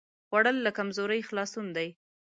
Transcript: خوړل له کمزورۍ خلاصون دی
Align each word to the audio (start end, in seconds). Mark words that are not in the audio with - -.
خوړل 0.27 0.57
له 0.65 0.71
کمزورۍ 0.77 1.21
خلاصون 1.29 1.67
دی 1.77 1.89